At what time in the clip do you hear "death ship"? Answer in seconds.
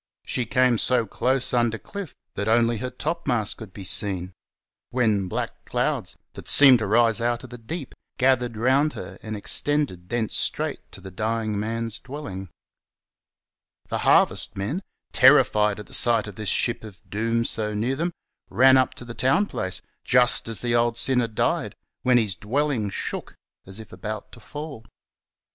13.95-14.53